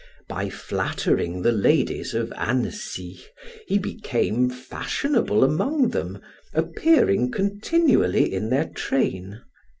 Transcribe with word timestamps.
By 0.27 0.49
flattering 0.49 1.43
the 1.43 1.51
ladies 1.51 2.15
of 2.15 2.33
Annecy, 2.35 3.21
he 3.67 3.77
became 3.77 4.49
fashionable 4.49 5.43
among 5.43 5.89
them, 5.89 6.19
appearing 6.55 7.29
continually 7.31 8.33
in 8.33 8.49
their 8.49 8.65
train. 8.65 9.43